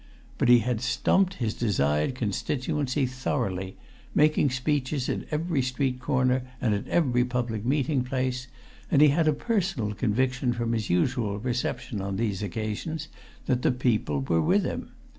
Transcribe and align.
But 0.39 0.49
he 0.49 0.61
had 0.65 0.81
stumped 0.81 1.35
his 1.35 1.53
desired 1.53 2.15
constituency 2.15 3.05
thoroughly, 3.05 3.77
making 4.15 4.49
speeches 4.49 5.07
at 5.09 5.25
every 5.29 5.61
street 5.61 5.99
corner 5.99 6.41
and 6.59 6.73
at 6.73 6.87
every 6.87 7.23
public 7.23 7.63
meeting 7.63 8.03
place, 8.03 8.47
and 8.89 8.99
he 8.99 9.09
had 9.09 9.27
a 9.27 9.31
personal 9.31 9.93
conviction 9.93 10.53
from 10.53 10.73
his 10.73 10.89
usual 10.89 11.37
reception 11.37 12.01
on 12.01 12.15
these 12.15 12.41
occasions 12.41 13.09
that 13.45 13.61
the 13.61 13.69
people 13.71 14.21
were 14.21 14.41
with 14.41 14.63
him. 14.65 14.89